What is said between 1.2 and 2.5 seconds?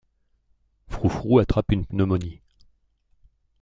attrape une pneumonie.